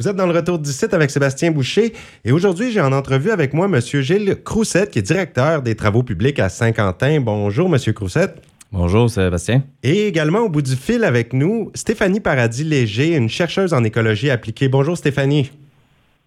Vous 0.00 0.08
êtes 0.08 0.16
dans 0.16 0.24
le 0.24 0.32
retour 0.32 0.58
du 0.58 0.72
site 0.72 0.94
avec 0.94 1.10
Sébastien 1.10 1.50
Boucher 1.50 1.92
et 2.24 2.32
aujourd'hui, 2.32 2.72
j'ai 2.72 2.80
en 2.80 2.90
entrevue 2.90 3.32
avec 3.32 3.52
moi 3.52 3.66
M. 3.66 3.78
Gilles 4.00 4.38
Croussette, 4.42 4.92
qui 4.92 4.98
est 4.98 5.02
directeur 5.02 5.60
des 5.60 5.74
travaux 5.74 6.02
publics 6.02 6.38
à 6.38 6.48
Saint-Quentin. 6.48 7.20
Bonjour, 7.20 7.66
M. 7.66 7.92
Croussette. 7.92 8.40
Bonjour 8.72 9.10
Sébastien. 9.10 9.62
Et 9.82 10.06
également 10.06 10.38
au 10.38 10.48
bout 10.48 10.62
du 10.62 10.74
fil 10.74 11.04
avec 11.04 11.34
nous, 11.34 11.70
Stéphanie 11.74 12.20
Paradis-Léger, 12.20 13.14
une 13.14 13.28
chercheuse 13.28 13.74
en 13.74 13.84
écologie 13.84 14.30
appliquée. 14.30 14.70
Bonjour 14.70 14.96
Stéphanie. 14.96 15.50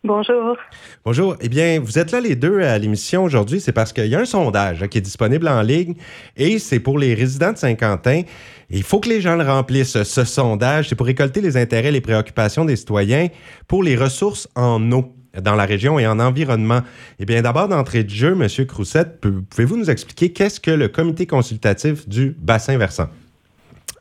Bonjour. 0.05 0.57
Bonjour. 1.05 1.37
Eh 1.39 1.47
bien, 1.47 1.79
vous 1.79 1.97
êtes 1.97 2.11
là 2.11 2.19
les 2.19 2.35
deux 2.35 2.59
à 2.59 2.77
l'émission 2.77 3.23
aujourd'hui, 3.23 3.61
c'est 3.61 3.71
parce 3.71 3.93
qu'il 3.93 4.07
y 4.07 4.15
a 4.15 4.19
un 4.19 4.25
sondage 4.25 4.83
hein, 4.83 4.89
qui 4.89 4.97
est 4.97 5.01
disponible 5.01 5.47
en 5.47 5.61
ligne 5.61 5.95
et 6.35 6.59
c'est 6.59 6.81
pour 6.81 6.99
les 6.99 7.13
résidents 7.13 7.53
de 7.53 7.57
Saint-Quentin. 7.57 8.23
Il 8.69 8.83
faut 8.83 8.99
que 8.99 9.07
les 9.07 9.21
gens 9.21 9.37
le 9.37 9.45
remplissent, 9.45 10.03
ce 10.03 10.25
sondage. 10.25 10.89
C'est 10.89 10.95
pour 10.95 11.05
récolter 11.05 11.39
les 11.39 11.55
intérêts 11.55 11.87
et 11.87 11.91
les 11.93 12.01
préoccupations 12.01 12.65
des 12.65 12.75
citoyens 12.75 13.29
pour 13.69 13.81
les 13.81 13.95
ressources 13.95 14.49
en 14.55 14.91
eau 14.91 15.15
dans 15.41 15.55
la 15.55 15.63
région 15.63 15.97
et 15.99 16.05
en 16.05 16.19
environnement. 16.19 16.81
Eh 17.19 17.25
bien, 17.25 17.41
d'abord, 17.41 17.69
d'entrée 17.69 18.03
de 18.03 18.09
jeu, 18.09 18.37
M. 18.37 18.65
Croussette, 18.65 19.21
pouvez-vous 19.21 19.77
nous 19.77 19.89
expliquer 19.89 20.33
qu'est-ce 20.33 20.59
que 20.59 20.71
le 20.71 20.89
comité 20.89 21.25
consultatif 21.27 22.09
du 22.09 22.35
bassin 22.37 22.77
versant? 22.77 23.07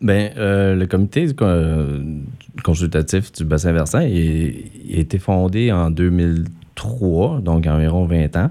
Bien, 0.03 0.31
euh, 0.37 0.75
le 0.75 0.87
comité 0.87 1.29
euh, 1.43 2.03
consultatif 2.65 3.31
du 3.31 3.45
bassin 3.45 3.71
versant 3.71 3.99
a 3.99 4.05
été 4.05 5.21
fondé 5.21 5.71
en 5.71 5.91
2003, 5.91 7.41
donc 7.41 7.69
environ 7.69 8.07
20 8.07 8.37
ans. 8.37 8.51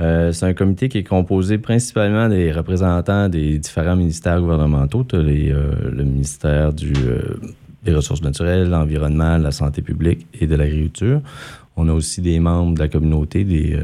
Euh, 0.00 0.32
c'est 0.32 0.46
un 0.46 0.54
comité 0.54 0.88
qui 0.88 0.98
est 0.98 1.04
composé 1.04 1.58
principalement 1.58 2.30
des 2.30 2.52
représentants 2.52 3.28
des 3.28 3.58
différents 3.58 3.96
ministères 3.96 4.40
gouvernementaux, 4.40 5.06
le 5.12 6.02
ministère 6.04 6.72
du, 6.72 6.94
des 7.84 7.94
Ressources 7.94 8.22
naturelles, 8.22 8.70
l'Environnement, 8.70 9.36
la 9.36 9.52
Santé 9.52 9.82
publique 9.82 10.26
et 10.40 10.46
de 10.46 10.54
l'Agriculture. 10.54 11.20
On 11.76 11.86
a 11.90 11.92
aussi 11.92 12.22
des 12.22 12.40
membres 12.40 12.72
de 12.72 12.80
la 12.80 12.88
communauté, 12.88 13.44
des, 13.44 13.78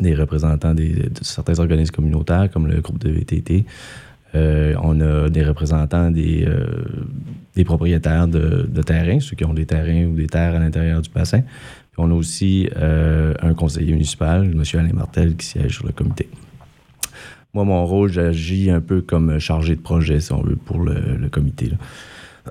des 0.00 0.16
représentants 0.16 0.74
des, 0.74 0.94
de 0.94 1.22
certains 1.22 1.60
organismes 1.60 1.94
communautaires 1.94 2.50
comme 2.52 2.66
le 2.66 2.80
groupe 2.80 2.98
de 2.98 3.10
VTT. 3.10 3.66
Euh, 4.34 4.74
on 4.82 5.00
a 5.00 5.28
des 5.28 5.44
représentants 5.44 6.10
des, 6.10 6.44
euh, 6.46 7.64
propriétaires 7.64 8.28
de, 8.28 8.82
terrains, 8.82 9.20
ceux 9.20 9.34
qui 9.34 9.44
ont 9.44 9.54
des 9.54 9.66
terrains 9.66 10.04
ou 10.04 10.14
des 10.14 10.26
terres 10.26 10.54
à 10.54 10.58
l'intérieur 10.58 11.02
du 11.02 11.10
bassin. 11.10 11.40
Puis 11.40 11.98
on 11.98 12.10
a 12.10 12.14
aussi 12.14 12.68
euh, 12.76 13.34
un 13.42 13.54
conseiller 13.54 13.92
municipal, 13.92 14.44
M. 14.44 14.62
Alain 14.74 14.92
Martel, 14.92 15.34
qui 15.34 15.46
siège 15.46 15.74
sur 15.74 15.86
le 15.86 15.92
comité. 15.92 16.28
Moi, 17.54 17.64
mon 17.64 17.84
rôle, 17.84 18.12
j'agis 18.12 18.70
un 18.70 18.80
peu 18.80 19.00
comme 19.00 19.38
chargé 19.38 19.74
de 19.74 19.80
projet, 19.80 20.20
si 20.20 20.32
on 20.32 20.42
veut, 20.42 20.56
pour 20.56 20.78
le, 20.78 21.28
comité. 21.30 21.72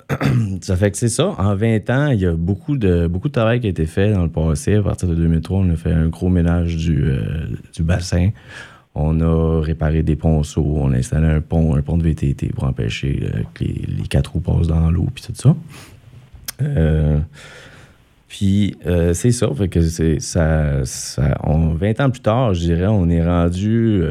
Ça 0.62 0.76
fait 0.76 0.92
que 0.92 0.98
c'est 0.98 1.10
ça. 1.10 1.36
En 1.38 1.56
20 1.56 1.90
ans, 1.90 2.08
il 2.10 2.20
y 2.20 2.26
a 2.26 2.34
beaucoup 2.34 2.78
de, 2.78 3.10
travail 3.32 3.62
qui 3.62 3.68
a 3.68 3.70
été 3.70 3.86
fait 3.86 4.12
dans 4.12 4.24
le 4.24 4.30
passé. 4.30 4.76
À 4.76 4.84
partir 4.84 5.08
de 5.08 5.16
2003, 5.16 5.60
on 5.60 5.70
a 5.70 5.76
fait 5.76 5.94
un 5.94 6.08
gros 6.08 6.30
ménage 6.30 6.76
du 6.76 7.84
bassin. 7.84 8.32
On 9.00 9.22
a 9.22 9.62
réparé 9.62 10.02
des 10.02 10.16
ponceaux, 10.16 10.66
on 10.76 10.92
a 10.92 10.98
installé 10.98 11.28
un 11.28 11.40
pont, 11.40 11.76
un 11.76 11.84
pont 11.84 11.98
de 11.98 12.04
VTT 12.04 12.48
pour 12.48 12.64
empêcher 12.64 13.30
euh, 13.32 13.42
que 13.54 13.64
les, 13.64 14.08
quatre 14.10 14.34
roues 14.34 14.40
passent 14.40 14.68
dans 14.68 14.90
l'eau, 14.90 15.06
puis 15.14 15.24
tout 15.24 15.34
ça. 15.36 15.56
Euh, 16.64 17.20
puis 18.28 18.76
euh, 18.88 19.14
c'est 19.14 19.32
ça, 19.32 19.50
fait 19.56 19.68
que 19.68 19.82
c'est 19.82 20.20
ça, 20.20 20.84
ça 20.84 21.38
20 21.46 22.02
ans 22.02 22.10
plus 22.10 22.22
tard, 22.22 22.56
je 22.56 22.62
dirais, 22.62 22.88
on 22.88 23.08
est 23.10 23.24
rendu, 23.24 24.02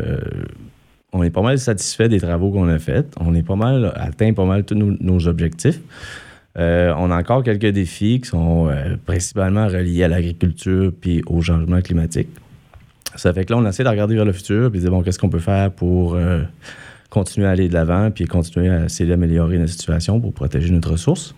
on 1.13 1.25
est 1.25 1.31
pas 1.31 1.43
mal 1.43 1.59
satisfait 1.59 2.09
des 2.09 2.21
travaux 2.21 2.53
qu'on 2.53 2.69
a 2.69 2.79
faits. 2.79 3.13
On 3.19 3.35
est 3.35 3.43
pas 3.43 3.57
mal 3.57 3.93
atteint 3.97 4.33
pas 4.35 4.45
mal 4.45 4.65
tous 4.65 4.77
nos, 4.77 5.27
objectifs. 5.27 5.81
on 6.55 7.11
a 7.11 7.17
encore 7.17 7.43
quelques 7.43 7.67
défis 7.67 8.21
qui 8.21 8.29
sont 8.29 8.71
principalement 9.05 9.67
reliés 9.67 10.05
à 10.05 10.09
l'agriculture 10.09 10.93
puis 11.01 11.23
au 11.27 11.43
changement 11.43 11.81
climatique. 11.81 12.29
Ça 13.17 13.33
fait 13.33 13.45
que 13.45 13.53
là, 13.53 13.59
on 13.59 13.67
essaie 13.67 13.85
de 13.85 13.89
regarder 13.89 14.15
vers 14.15 14.25
le 14.25 14.33
futur 14.33 14.71
puis 14.71 14.79
de 14.79 14.85
dire, 14.85 14.91
bon, 14.91 15.03
qu'est-ce 15.03 15.19
qu'on 15.19 15.29
peut 15.29 15.39
faire 15.39 15.71
pour 15.73 16.15
euh, 16.15 16.43
continuer 17.11 17.47
à 17.47 17.51
aller 17.51 17.69
de 17.69 17.75
l'avant 17.75 18.11
puis 18.11 18.27
continuer 18.27 18.69
à 18.69 18.85
essayer 18.85 19.09
d'améliorer 19.09 19.59
notre 19.59 19.73
situation 19.73 20.21
pour 20.21 20.33
protéger 20.33 20.71
notre 20.71 20.93
ressource. 20.93 21.35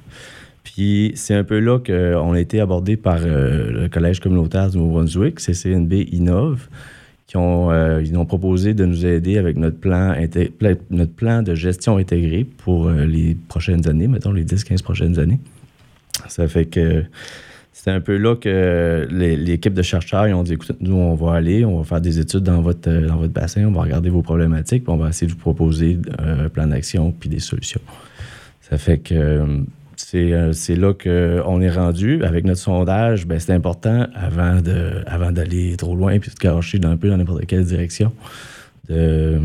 Puis 0.65 1.13
c'est 1.15 1.35
un 1.35 1.45
peu 1.45 1.61
là 1.61 1.79
qu'on 1.79 2.33
a 2.33 2.41
été 2.41 2.61
abordé 2.61 2.97
par 2.97 3.19
euh, 3.21 3.71
le 3.71 3.89
Collège 3.89 4.21
communautaire 4.21 4.71
du 4.71 4.79
Nouveau-Brunswick, 4.79 5.41
CCNB 5.41 6.09
Innove, 6.13 6.69
qui 7.27 7.37
ont, 7.37 7.71
euh, 7.71 8.03
ils 8.03 8.17
ont 8.19 8.27
proposé 8.27 8.75
de 8.75 8.85
nous 8.85 9.07
aider 9.07 9.39
avec 9.39 9.57
notre 9.57 9.79
plan, 9.79 10.15
notre 10.91 11.13
plan 11.13 11.43
de 11.43 11.55
gestion 11.55 11.97
intégrée 11.97 12.45
pour 12.45 12.91
les 12.91 13.37
prochaines 13.49 13.89
années, 13.89 14.09
mettons 14.09 14.33
les 14.33 14.45
10-15 14.45 14.83
prochaines 14.83 15.19
années. 15.19 15.41
Ça 16.29 16.49
fait 16.49 16.67
que 16.67 17.05
c'est 17.81 17.93
un 17.93 18.01
peu 18.01 18.17
là 18.17 18.35
que 18.35 19.07
l'équipe 19.09 19.73
de 19.73 19.83
chercheurs 19.83 20.27
ils 20.27 20.35
ont 20.35 20.43
dit 20.43 20.55
écoutez, 20.55 20.75
nous, 20.81 20.97
on 20.97 21.15
va 21.15 21.35
aller, 21.35 21.65
on 21.65 21.79
va 21.79 21.85
faire 21.85 22.01
des 22.01 22.19
études 22.19 22.41
dans 22.41 22.61
votre, 22.61 22.91
dans 22.91 23.17
votre 23.17 23.33
bassin, 23.33 23.67
on 23.67 23.71
va 23.71 23.83
regarder 23.83 24.11
vos 24.11 24.21
problématiques, 24.21 24.83
puis 24.83 24.93
on 24.93 24.97
va 24.97 25.11
essayer 25.11 25.29
de 25.29 25.33
vous 25.33 25.39
proposer 25.39 25.97
euh, 26.21 26.47
un 26.47 26.49
plan 26.49 26.67
d'action 26.67 27.13
puis 27.13 27.29
des 27.29 27.39
solutions. 27.39 27.81
Ça 28.63 28.79
fait 28.79 28.99
que 28.99 29.15
euh, 29.15 29.47
euh, 30.15 30.53
c'est 30.53 30.75
là 30.75 30.93
qu'on 30.93 31.61
est 31.61 31.71
rendu. 31.71 32.25
Avec 32.25 32.45
notre 32.45 32.61
sondage, 32.61 33.29
ben, 33.29 33.39
c'est 33.39 33.53
important 33.53 34.09
avant 34.13 34.61
d'aller 34.61 35.05
avant 35.07 35.77
trop 35.77 35.95
loin 35.95 36.19
puis 36.19 36.33
de 36.33 36.37
garocher 36.37 36.81
un 36.83 36.97
peu 36.97 37.09
dans 37.09 37.17
n'importe 37.17 37.47
quelle 37.47 37.65
direction. 37.65 38.13
De, 38.89 39.39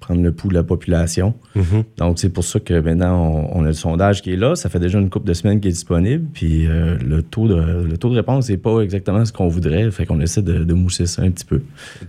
prendre 0.00 0.22
le 0.22 0.32
pouls 0.32 0.48
de 0.48 0.54
la 0.54 0.62
population. 0.62 1.34
Mm-hmm. 1.56 1.84
Donc, 1.98 2.18
c'est 2.18 2.30
pour 2.30 2.44
ça 2.44 2.60
que 2.60 2.74
maintenant, 2.80 3.48
on, 3.52 3.62
a 3.64 3.68
le 3.68 3.72
sondage 3.72 4.22
qui 4.22 4.32
est 4.32 4.36
là. 4.36 4.54
Ça 4.56 4.68
fait 4.68 4.78
déjà 4.78 4.98
une 4.98 5.10
couple 5.10 5.26
de 5.26 5.34
semaines 5.34 5.60
qu'il 5.60 5.70
est 5.70 5.74
disponible. 5.74 6.26
Puis 6.32 6.66
euh, 6.66 6.96
le, 6.98 7.22
taux 7.22 7.48
de, 7.48 7.54
le 7.54 7.96
taux 7.98 8.10
de 8.10 8.16
réponse 8.16 8.48
n'est 8.48 8.56
pas 8.56 8.80
exactement 8.80 9.24
ce 9.24 9.32
qu'on 9.32 9.48
voudrait. 9.48 9.90
Fait 9.90 10.06
qu'on 10.06 10.20
essaie 10.20 10.42
de, 10.42 10.72
mousser 10.72 11.06
ça 11.06 11.22
un 11.22 11.30
petit 11.30 11.44
peu. 11.44 11.62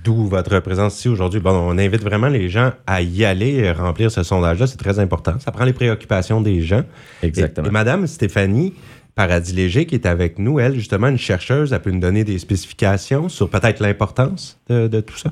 D'où 0.04 0.28
votre 0.28 0.60
présence 0.60 0.98
ici 0.98 1.10
aujourd'hui. 1.10 1.40
Bon, 1.40 1.52
on 1.52 1.78
invite 1.78 2.02
vraiment 2.02 2.30
les 2.30 2.50
gens 2.50 2.72
à 2.88 3.02
y 3.02 3.26
aller 3.26 3.72
remplir 3.72 4.10
ce 4.10 4.24
sondage-là. 4.24 4.68
C'est 4.68 4.78
très 4.78 5.00
important. 5.00 5.36
Ça 5.40 5.52
prend 5.52 5.66
les 5.66 5.74
préoccupations 5.74 6.42
des 6.42 6.62
gens. 6.62 6.84
Exactement. 7.22 7.68
Et, 7.68 7.72
Madame 7.72 8.08
Stéphanie, 8.08 8.74
Paradis 9.16 9.54
Léger 9.54 9.86
qui 9.86 9.96
est 9.96 10.06
avec 10.06 10.40
nous, 10.40 10.60
elle, 10.60 10.74
justement, 10.74 11.08
une 11.08 11.18
chercheuse, 11.18 11.74
elle 11.74 11.82
peut 11.82 11.92
nous 11.92 12.00
donner 12.00 12.24
des 12.24 12.40
spécifications 12.40 13.30
sur 13.30 13.50
peut-être 13.50 13.80
l'importance 13.80 14.60
de, 14.70 15.02
tout 15.02 15.18
ça? 15.18 15.32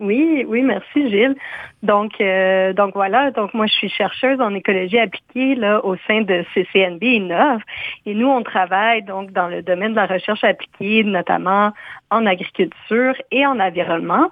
Oui, 0.00 0.44
oui, 0.48 0.62
merci 0.62 1.08
Gilles. 1.08 1.36
Donc, 1.82 2.20
euh, 2.20 2.72
donc 2.72 2.94
voilà, 2.94 3.30
donc 3.30 3.54
moi 3.54 3.66
je 3.66 3.74
suis 3.74 3.88
chercheuse 3.88 4.40
en 4.40 4.54
écologie 4.54 4.98
appliquée 4.98 5.56
au 5.82 5.96
sein 6.08 6.22
de 6.22 6.44
CCNB 6.54 7.02
Innove 7.02 7.60
et 8.06 8.14
nous 8.14 8.26
on 8.26 8.42
travaille 8.42 9.02
donc 9.02 9.32
dans 9.32 9.48
le 9.48 9.62
domaine 9.62 9.90
de 9.90 9.96
la 9.96 10.06
recherche 10.06 10.42
appliquée, 10.42 11.04
notamment 11.04 11.72
en 12.10 12.26
agriculture 12.26 13.14
et 13.30 13.46
en 13.46 13.60
environnement. 13.60 14.30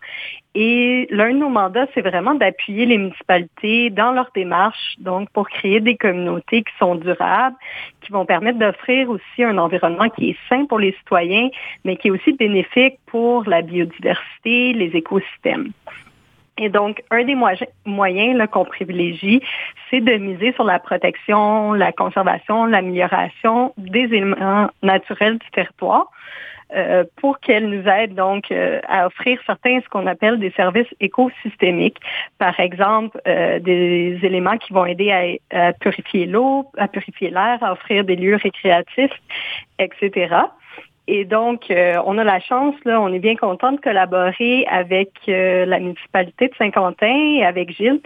Et 0.55 1.07
l'un 1.11 1.33
de 1.33 1.39
nos 1.39 1.49
mandats, 1.49 1.87
c'est 1.95 2.03
vraiment 2.03 2.35
d'appuyer 2.35 2.85
les 2.85 2.99
municipalités 2.99 3.89
dans 3.89 4.13
leur 4.13 4.31
démarche, 4.35 4.97
donc 4.99 5.31
pour 5.31 5.49
créer 5.49 5.81
des 5.81 5.97
communautés 5.97 6.63
qui 6.63 6.73
sont 6.79 6.95
durables, 6.95 7.57
qui 8.03 8.13
vont 8.13 8.27
permettre 8.27 8.59
d'offrir 8.59 9.09
aussi 9.09 9.43
un 9.43 9.57
environnement 9.57 10.11
qui 10.11 10.31
est 10.31 10.37
sain 10.49 10.67
pour 10.67 10.79
les 10.79 10.93
citoyens, 10.93 11.49
mais 11.85 11.97
qui 11.97 12.09
est 12.09 12.11
aussi 12.11 12.33
bénéfique 12.35 12.99
pour 13.07 13.49
la 13.49 13.63
biodiversité, 13.63 14.75
les 14.75 14.91
écosystèmes. 14.95 15.73
Et 16.59 16.69
donc, 16.69 17.03
un 17.11 17.25
des 17.25 17.35
moyens 17.87 18.49
qu'on 18.51 18.65
privilégie, 18.67 19.41
c'est 19.89 20.03
de 20.03 20.13
miser 20.19 20.53
sur 20.53 20.65
la 20.65 20.79
protection, 20.79 21.73
la 21.73 21.93
conservation, 21.93 22.67
l'amélioration 22.67 23.73
des 23.79 24.01
éléments 24.01 24.69
naturels 24.83 25.39
du 25.39 25.51
territoire. 25.51 26.11
Euh, 26.75 27.05
pour 27.17 27.39
qu'elle 27.41 27.69
nous 27.69 27.87
aide 27.87 28.15
donc 28.15 28.51
euh, 28.51 28.81
à 28.89 29.07
offrir 29.07 29.39
certains 29.45 29.81
ce 29.81 29.89
qu'on 29.91 30.07
appelle 30.07 30.39
des 30.39 30.53
services 30.53 30.89
écosystémiques. 31.01 31.99
Par 32.39 32.59
exemple, 32.61 33.21
euh, 33.29 33.59
des 33.59 34.19
éléments 34.23 34.57
qui 34.57 34.73
vont 34.73 34.87
aider 34.87 35.39
à, 35.51 35.73
purifier 35.75 36.25
l'eau, 36.25 36.71
à 36.79 36.89
purifier 36.89 37.29
l'air, 37.29 37.59
à 37.63 37.73
offrir 37.73 38.05
des 38.05 38.17
lieux 38.17 38.37
récréatifs, 38.37 39.13
etc. 39.79 40.35
Et 41.09 41.25
donc, 41.27 41.65
on 41.69 42.17
a 42.17 42.25
la 42.25 42.39
chance, 42.39 42.77
on 42.87 43.13
est 43.13 43.19
bien 43.19 43.35
content 43.35 43.73
de 43.73 43.81
collaborer 43.81 44.65
avec 44.71 45.11
la 45.27 45.81
municipalité 45.81 46.47
de 46.49 46.55
Saint-Quentin 46.55 47.35
et 47.39 47.45
avec 47.45 47.77
Gilles, 47.77 48.01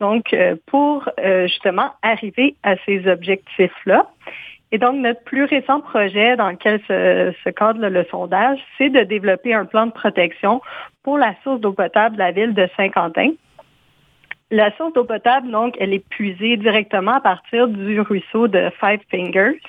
donc 0.00 0.34
pour 0.66 1.08
justement 1.46 1.92
arriver 2.02 2.56
à 2.64 2.74
ces 2.84 3.06
objectifs-là. 3.06 4.08
Et 4.72 4.78
donc, 4.78 4.96
notre 4.96 5.22
plus 5.24 5.44
récent 5.44 5.80
projet 5.80 6.36
dans 6.36 6.50
lequel 6.50 6.80
se, 6.86 7.50
cadre 7.50 7.86
le 7.86 8.04
sondage, 8.10 8.58
c'est 8.78 8.90
de 8.90 9.00
développer 9.00 9.52
un 9.52 9.64
plan 9.64 9.86
de 9.86 9.92
protection 9.92 10.60
pour 11.02 11.18
la 11.18 11.34
source 11.42 11.60
d'eau 11.60 11.72
potable 11.72 12.14
de 12.14 12.20
la 12.20 12.30
ville 12.30 12.54
de 12.54 12.68
Saint-Quentin. 12.76 13.30
La 14.52 14.74
source 14.76 14.92
d'eau 14.92 15.04
potable, 15.04 15.50
donc, 15.50 15.76
elle 15.80 15.92
est 15.92 16.08
puisée 16.08 16.56
directement 16.56 17.14
à 17.14 17.20
partir 17.20 17.68
du 17.68 18.00
ruisseau 18.00 18.48
de 18.48 18.70
Five 18.80 19.00
Fingers. 19.10 19.60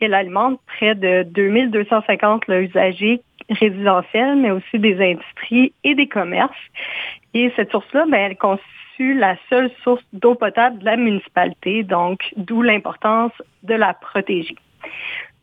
Elle 0.00 0.14
alimente 0.14 0.60
près 0.66 0.94
de 0.94 1.22
2250 1.22 2.48
usagers 2.48 3.20
résidentiels, 3.50 4.36
mais 4.36 4.50
aussi 4.50 4.78
des 4.78 4.94
industries 5.00 5.72
et 5.84 5.94
des 5.94 6.06
commerces. 6.06 6.52
Et 7.34 7.52
cette 7.56 7.70
source-là, 7.70 8.06
ben, 8.08 8.30
elle 8.30 8.36
constitue 8.36 8.79
la 9.00 9.36
seule 9.48 9.70
source 9.82 10.02
d'eau 10.12 10.34
potable 10.34 10.78
de 10.78 10.84
la 10.84 10.96
municipalité, 10.96 11.82
donc 11.82 12.20
d'où 12.36 12.62
l'importance 12.62 13.32
de 13.62 13.74
la 13.74 13.94
protéger. 13.94 14.54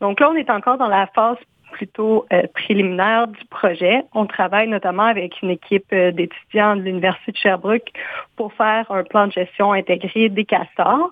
Donc 0.00 0.20
là, 0.20 0.30
on 0.30 0.34
est 0.34 0.50
encore 0.50 0.78
dans 0.78 0.88
la 0.88 1.06
phase 1.08 1.38
plutôt 1.72 2.26
euh, 2.32 2.42
préliminaire 2.54 3.28
du 3.28 3.44
projet. 3.46 4.02
On 4.14 4.26
travaille 4.26 4.68
notamment 4.68 5.04
avec 5.04 5.42
une 5.42 5.50
équipe 5.50 5.92
euh, 5.92 6.10
d'étudiants 6.10 6.76
de 6.76 6.82
l'Université 6.82 7.32
de 7.32 7.36
Sherbrooke 7.36 7.92
pour 8.36 8.52
faire 8.54 8.90
un 8.90 9.04
plan 9.04 9.26
de 9.26 9.32
gestion 9.32 9.72
intégré 9.72 10.28
des 10.28 10.44
castors. 10.44 11.10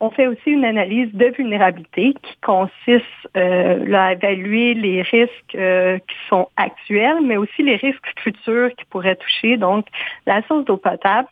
On 0.00 0.10
fait 0.10 0.28
aussi 0.28 0.50
une 0.50 0.64
analyse 0.64 1.12
de 1.12 1.26
vulnérabilité 1.26 2.14
qui 2.22 2.36
consiste 2.40 3.04
euh, 3.36 3.92
à 3.92 4.12
évaluer 4.12 4.74
les 4.74 5.02
risques 5.02 5.50
qui 5.50 6.16
sont 6.28 6.48
actuels, 6.56 7.18
mais 7.24 7.36
aussi 7.36 7.62
les 7.62 7.76
risques 7.76 8.06
futurs 8.22 8.70
qui 8.76 8.84
pourraient 8.90 9.16
toucher 9.16 9.56
donc 9.56 9.86
la 10.24 10.42
source 10.42 10.64
d'eau 10.66 10.76
potable 10.76 11.28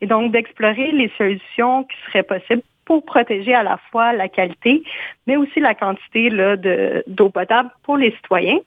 et 0.00 0.06
donc 0.06 0.32
d'explorer 0.32 0.92
les 0.92 1.10
solutions 1.16 1.84
qui 1.84 1.96
seraient 2.06 2.22
possibles 2.22 2.62
pour 2.84 3.04
protéger 3.04 3.54
à 3.54 3.62
la 3.62 3.78
fois 3.90 4.12
la 4.12 4.28
qualité, 4.28 4.82
mais 5.26 5.36
aussi 5.36 5.60
la 5.60 5.74
quantité 5.74 6.28
d'eau 7.06 7.30
potable 7.30 7.70
pour 7.84 7.96
les 7.96 8.10
citoyens. 8.16 8.58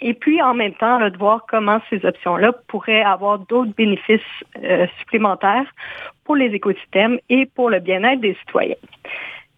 Et 0.00 0.14
puis, 0.14 0.40
en 0.40 0.54
même 0.54 0.74
temps, 0.74 0.98
de 0.98 1.16
voir 1.18 1.44
comment 1.48 1.80
ces 1.90 2.04
options-là 2.06 2.52
pourraient 2.68 3.02
avoir 3.02 3.40
d'autres 3.40 3.74
bénéfices 3.74 4.20
euh, 4.62 4.86
supplémentaires 5.00 5.66
pour 6.24 6.36
les 6.36 6.54
écosystèmes 6.54 7.18
et 7.28 7.46
pour 7.46 7.68
le 7.68 7.80
bien-être 7.80 8.20
des 8.20 8.34
citoyens. 8.46 8.76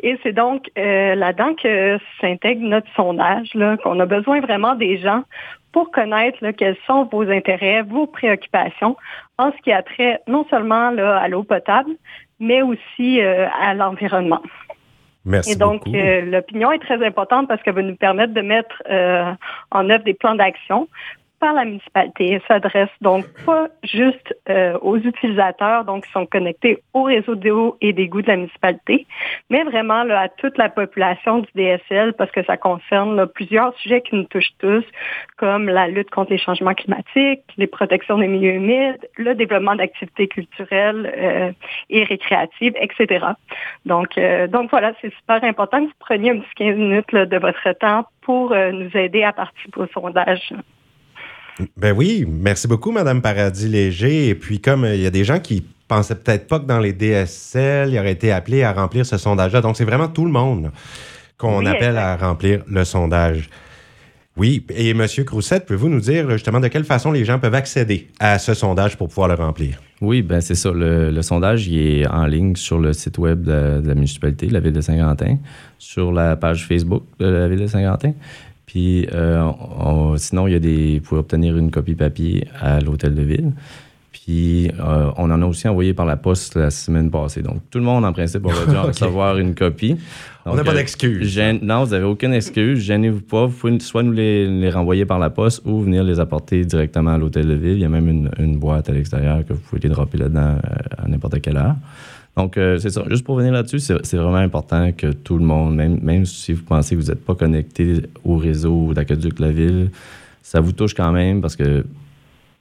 Et 0.02 0.18
c'est 0.22 0.32
donc 0.32 0.70
euh, 0.78 1.14
là-dedans 1.14 1.54
que 1.54 1.98
s'intègre 2.20 2.62
notre 2.62 2.90
sondage, 2.96 3.50
qu'on 3.82 4.00
a 4.00 4.06
besoin 4.06 4.40
vraiment 4.40 4.74
des 4.74 4.98
gens 4.98 5.24
pour 5.72 5.90
connaître 5.90 6.50
quels 6.52 6.76
sont 6.86 7.04
vos 7.04 7.28
intérêts, 7.30 7.82
vos 7.82 8.06
préoccupations 8.06 8.96
en 9.38 9.52
ce 9.52 9.56
qui 9.62 9.72
a 9.72 9.82
trait 9.82 10.20
non 10.26 10.46
seulement 10.50 10.88
à 10.88 11.28
l'eau 11.28 11.44
potable, 11.44 11.90
mais 12.40 12.62
aussi 12.62 13.20
euh, 13.20 13.46
à 13.60 13.74
l'environnement. 13.74 14.42
Merci 15.24 15.52
Et 15.52 15.56
donc, 15.56 15.86
euh, 15.86 16.22
l'opinion 16.22 16.72
est 16.72 16.78
très 16.78 17.04
importante 17.04 17.46
parce 17.46 17.62
qu'elle 17.62 17.74
va 17.74 17.82
nous 17.82 17.96
permettre 17.96 18.32
de 18.32 18.40
mettre 18.40 18.82
euh, 18.90 19.32
en 19.70 19.90
œuvre 19.90 20.04
des 20.04 20.14
plans 20.14 20.34
d'action 20.34 20.88
par 21.40 21.54
la 21.54 21.64
municipalité. 21.64 22.34
Elle 22.34 22.42
s'adresse 22.46 22.90
donc 23.00 23.24
pas 23.44 23.68
juste 23.82 24.36
euh, 24.48 24.78
aux 24.82 24.98
utilisateurs, 24.98 25.84
donc 25.84 26.04
qui 26.04 26.12
sont 26.12 26.26
connectés 26.26 26.82
au 26.92 27.04
réseau 27.04 27.34
d'eau 27.34 27.76
et 27.80 27.92
d'égouts 27.92 28.22
de 28.22 28.28
la 28.28 28.36
municipalité, 28.36 29.06
mais 29.48 29.64
vraiment 29.64 30.04
là, 30.04 30.20
à 30.20 30.28
toute 30.28 30.58
la 30.58 30.68
population 30.68 31.38
du 31.38 31.48
DSL 31.54 32.12
parce 32.12 32.30
que 32.30 32.44
ça 32.44 32.56
concerne 32.56 33.26
plusieurs 33.26 33.74
sujets 33.78 34.02
qui 34.02 34.16
nous 34.16 34.24
touchent 34.24 34.54
tous, 34.58 34.84
comme 35.38 35.66
la 35.68 35.88
lutte 35.88 36.10
contre 36.10 36.30
les 36.30 36.38
changements 36.38 36.74
climatiques, 36.74 37.42
les 37.56 37.66
protections 37.66 38.18
des 38.18 38.28
milieux 38.28 38.54
humides, 38.54 39.08
le 39.16 39.34
développement 39.34 39.74
d'activités 39.74 40.28
culturelles 40.28 41.12
euh, 41.16 41.52
et 41.88 42.04
récréatives, 42.04 42.74
etc. 42.78 43.26
Donc, 43.86 44.18
euh, 44.18 44.46
donc 44.46 44.70
voilà, 44.70 44.92
c'est 45.00 45.12
super 45.14 45.42
important 45.42 45.80
que 45.80 45.86
vous 45.86 45.98
preniez 45.98 46.30
un 46.30 46.40
petit 46.40 46.54
15 46.56 46.76
minutes 46.76 47.14
de 47.14 47.38
votre 47.38 47.72
temps 47.78 48.04
pour 48.20 48.50
nous 48.50 48.90
aider 48.94 49.22
à 49.22 49.32
participer 49.32 49.80
au 49.80 49.86
sondage. 49.86 50.52
Ben 51.76 51.92
oui, 51.96 52.26
merci 52.28 52.66
beaucoup, 52.68 52.90
Madame 52.90 53.22
Paradis 53.22 53.68
Léger. 53.68 54.28
Et 54.28 54.34
puis, 54.34 54.60
comme 54.60 54.84
euh, 54.84 54.94
il 54.94 55.02
y 55.02 55.06
a 55.06 55.10
des 55.10 55.24
gens 55.24 55.40
qui 55.40 55.64
pensaient 55.88 56.14
peut-être 56.14 56.46
pas 56.46 56.60
que 56.60 56.66
dans 56.66 56.78
les 56.78 56.92
DSL, 56.92 57.90
il 57.92 57.98
aurait 57.98 58.12
été 58.12 58.32
appelé 58.32 58.62
à 58.62 58.72
remplir 58.72 59.04
ce 59.04 59.18
sondage-là. 59.18 59.60
Donc, 59.60 59.76
c'est 59.76 59.84
vraiment 59.84 60.08
tout 60.08 60.24
le 60.24 60.30
monde 60.30 60.70
qu'on 61.36 61.64
appelle 61.66 61.96
à 61.96 62.16
remplir 62.16 62.62
le 62.68 62.84
sondage. 62.84 63.48
Oui, 64.36 64.64
et 64.70 64.90
M. 64.90 65.06
Croussette, 65.26 65.66
pouvez-vous 65.66 65.88
nous 65.88 66.00
dire 66.00 66.30
justement 66.30 66.60
de 66.60 66.68
quelle 66.68 66.84
façon 66.84 67.10
les 67.10 67.24
gens 67.24 67.38
peuvent 67.38 67.54
accéder 67.54 68.08
à 68.20 68.38
ce 68.38 68.54
sondage 68.54 68.96
pour 68.96 69.08
pouvoir 69.08 69.28
le 69.28 69.34
remplir? 69.34 69.80
Oui, 70.00 70.22
ben 70.22 70.40
c'est 70.40 70.54
ça. 70.54 70.70
Le, 70.72 71.20
sondage 71.20 71.66
il 71.66 71.78
est 71.78 72.06
en 72.06 72.24
ligne 72.26 72.56
sur 72.56 72.78
le 72.78 72.92
site 72.92 73.18
web 73.18 73.42
de, 73.42 73.80
de 73.82 73.88
la 73.88 73.94
municipalité, 73.94 74.48
la 74.48 74.60
ville 74.60 74.72
de 74.72 74.80
Saint-Quentin, 74.80 75.38
sur 75.78 76.12
la 76.12 76.36
page 76.36 76.66
Facebook 76.66 77.02
de 77.18 77.26
la 77.26 77.48
ville 77.48 77.60
de 77.60 77.66
Saint-Quentin. 77.66 78.12
Puis 78.70 79.08
euh, 79.12 80.16
sinon, 80.16 80.46
il 80.46 80.52
y 80.52 80.54
a 80.54 80.60
des. 80.60 81.00
Vous 81.00 81.04
pouvez 81.04 81.18
obtenir 81.18 81.58
une 81.58 81.72
copie 81.72 81.96
papier 81.96 82.46
à 82.60 82.78
l'hôtel 82.78 83.16
de 83.16 83.22
ville. 83.22 83.50
Puis 84.12 84.70
euh, 84.78 85.10
on 85.16 85.28
en 85.32 85.42
a 85.42 85.46
aussi 85.46 85.66
envoyé 85.66 85.92
par 85.92 86.06
la 86.06 86.16
poste 86.16 86.54
la 86.54 86.70
semaine 86.70 87.10
passée. 87.10 87.42
Donc 87.42 87.62
tout 87.68 87.78
le 87.78 87.84
monde, 87.84 88.04
en 88.04 88.12
principe, 88.12 88.46
aurait 88.46 88.66
dû 88.68 88.76
recevoir 88.76 89.38
une 89.38 89.56
copie. 89.56 89.96
on 90.46 90.54
n'a 90.54 90.62
pas 90.62 90.74
d'excuse. 90.74 91.36
non, 91.62 91.82
vous 91.82 91.90
n'avez 91.90 92.04
aucune 92.04 92.32
excuse. 92.32 92.78
Gênez-vous 92.78 93.22
pas. 93.22 93.46
Vous 93.46 93.56
pouvez 93.56 93.80
soit 93.80 94.04
nous 94.04 94.12
les, 94.12 94.70
renvoyer 94.70 95.04
par 95.04 95.18
la 95.18 95.30
poste 95.30 95.62
ou 95.64 95.80
venir 95.80 96.04
les 96.04 96.20
apporter 96.20 96.64
directement 96.64 97.14
à 97.14 97.18
l'hôtel 97.18 97.48
de 97.48 97.54
ville. 97.54 97.72
Il 97.72 97.80
y 97.80 97.84
a 97.84 97.88
même 97.88 98.08
une, 98.08 98.30
une 98.38 98.56
boîte 98.56 98.88
à 98.88 98.92
l'extérieur 98.92 99.44
que 99.44 99.52
vous 99.52 99.60
pouvez 99.68 99.80
les 99.82 99.88
dropper 99.88 100.18
là-dedans 100.18 100.58
à 100.96 101.08
n'importe 101.08 101.40
quelle 101.40 101.56
heure. 101.56 101.74
Donc, 102.36 102.56
euh, 102.56 102.78
c'est 102.78 102.90
ça. 102.90 103.04
Juste 103.08 103.24
pour 103.24 103.36
venir 103.36 103.52
là-dessus, 103.52 103.80
c'est 103.80 104.16
vraiment 104.16 104.36
important 104.36 104.92
que 104.92 105.08
tout 105.08 105.36
le 105.36 105.44
monde, 105.44 105.74
même, 105.74 106.00
même 106.00 106.24
si 106.24 106.52
vous 106.52 106.62
pensez 106.62 106.94
que 106.94 107.00
vous 107.00 107.08
n'êtes 107.08 107.24
pas 107.24 107.34
connecté 107.34 108.02
au 108.24 108.36
réseau 108.36 108.94
d'aqueduc 108.94 109.36
de 109.36 109.42
la 109.42 109.52
ville, 109.52 109.90
ça 110.42 110.60
vous 110.60 110.72
touche 110.72 110.94
quand 110.94 111.12
même 111.12 111.40
parce 111.40 111.56
que 111.56 111.84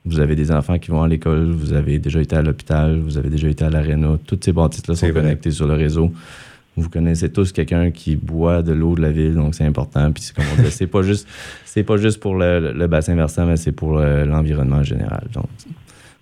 vous 0.05 0.19
avez 0.19 0.35
des 0.35 0.51
enfants 0.51 0.79
qui 0.79 0.91
vont 0.91 1.03
à 1.03 1.07
l'école, 1.07 1.51
vous 1.51 1.73
avez 1.73 1.99
déjà 1.99 2.21
été 2.21 2.35
à 2.35 2.41
l'hôpital, 2.41 2.99
vous 2.99 3.17
avez 3.17 3.29
déjà 3.29 3.47
été 3.47 3.63
à 3.63 3.69
l'aréna. 3.69 4.17
Toutes 4.25 4.43
ces 4.43 4.53
bâtisses-là 4.53 4.95
sont 4.95 5.11
connectées 5.11 5.51
sur 5.51 5.67
le 5.67 5.73
réseau. 5.73 6.11
Vous 6.75 6.89
connaissez 6.89 7.29
tous 7.29 7.51
quelqu'un 7.51 7.91
qui 7.91 8.15
boit 8.15 8.61
de 8.63 8.71
l'eau 8.71 8.95
de 8.95 9.01
la 9.01 9.11
ville, 9.11 9.35
donc 9.35 9.53
c'est 9.53 9.65
important. 9.65 10.11
Puis, 10.11 10.31
comme 10.35 10.45
on 10.57 10.61
dit, 10.61 10.71
c'est 10.71 10.87
pas 10.87 11.01
juste, 11.01 11.27
c'est 11.65 11.83
pas 11.83 11.97
juste 11.97 12.19
pour 12.19 12.35
le, 12.35 12.87
bassin 12.87 13.15
versant, 13.15 13.45
mais 13.45 13.57
c'est 13.57 13.73
pour 13.73 13.93
l'environnement 13.93 14.77
en 14.77 14.83
général. 14.83 15.27
Donc, 15.33 15.47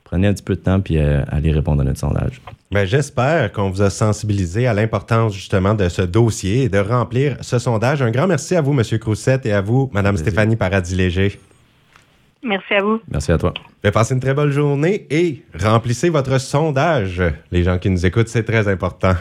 prenez 0.07 0.27
un 0.27 0.33
petit 0.33 0.43
peu 0.43 0.55
de 0.55 0.61
temps 0.61 0.79
puis 0.79 0.97
euh, 0.97 1.21
allez 1.27 1.51
répondre 1.51 1.81
à 1.81 1.85
notre 1.85 1.99
sondage. 1.99 2.41
Ben, 2.71 2.85
J'espère 2.85 3.51
qu'on 3.51 3.69
vous 3.69 3.81
a 3.81 3.89
sensibilisé 3.89 4.65
à 4.65 4.73
l'importance 4.73 5.33
justement 5.33 5.73
de 5.73 5.89
ce 5.89 6.01
dossier 6.01 6.63
et 6.63 6.69
de 6.69 6.79
remplir 6.79 7.37
ce 7.41 7.59
sondage. 7.59 8.01
Un 8.01 8.11
grand 8.11 8.27
merci 8.27 8.55
à 8.55 8.61
vous, 8.61 8.77
M. 8.77 8.99
Croussette, 8.99 9.45
et 9.45 9.51
à 9.51 9.61
vous, 9.61 9.89
Mme 9.93 10.17
Stéphanie 10.17 10.55
Paradis-Léger. 10.55 11.39
Merci 12.43 12.73
à 12.75 12.81
vous. 12.81 13.01
Merci 13.11 13.31
à 13.31 13.37
toi. 13.37 13.53
Ben, 13.83 13.91
passez 13.91 14.13
une 14.13 14.19
très 14.21 14.33
bonne 14.33 14.51
journée 14.51 15.05
et 15.09 15.43
remplissez 15.59 16.09
votre 16.09 16.39
sondage. 16.39 17.21
Les 17.51 17.63
gens 17.63 17.77
qui 17.77 17.89
nous 17.89 18.05
écoutent, 18.05 18.29
c'est 18.29 18.43
très 18.43 18.67
important. 18.67 19.13